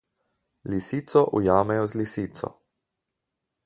Lisico 0.69 1.21
ujamejo 1.37 1.85
z 1.91 1.93
lisico. 1.99 2.47